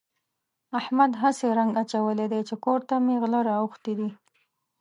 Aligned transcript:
احمد 0.79 1.11
هسې 1.21 1.47
رنګ 1.57 1.71
اچولی 1.81 2.25
دی 2.31 2.41
چې 2.47 2.55
کور 2.65 2.79
ته 2.89 2.95
مې 3.05 3.15
غله 3.21 3.39
راوښتي 3.49 3.93
دي. 3.99 4.09